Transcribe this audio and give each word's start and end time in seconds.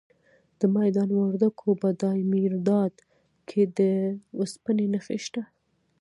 د 0.59 0.61
میدان 0.77 1.09
وردګو 1.19 1.69
په 1.81 1.87
دایمیرداد 2.01 2.93
کې 3.47 3.61
د 3.77 3.79
وسپنې 4.39 4.85
نښې 4.93 5.17
شته. 5.25 5.41